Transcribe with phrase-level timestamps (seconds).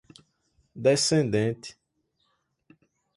[0.77, 1.77] descendente